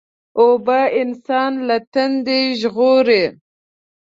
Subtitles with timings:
[0.39, 3.23] اوبه انسان له تندې ژغوري.